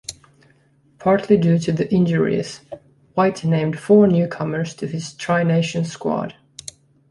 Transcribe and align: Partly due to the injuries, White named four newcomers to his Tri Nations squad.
Partly 0.97 1.37
due 1.37 1.59
to 1.59 1.71
the 1.71 1.87
injuries, 1.93 2.61
White 3.13 3.43
named 3.45 3.77
four 3.77 4.07
newcomers 4.07 4.73
to 4.77 4.87
his 4.87 5.13
Tri 5.13 5.43
Nations 5.43 5.91
squad. 5.91 6.33